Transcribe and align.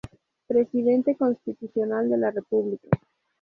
Presidente 0.47 1.15
Constitucional 1.15 2.09
de 2.09 2.17
la 2.17 2.31
República. 2.31 2.89